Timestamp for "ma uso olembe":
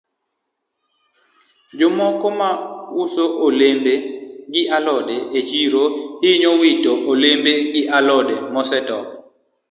2.39-3.93